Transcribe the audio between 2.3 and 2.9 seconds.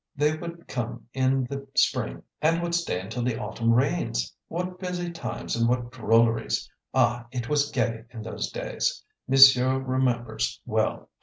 and would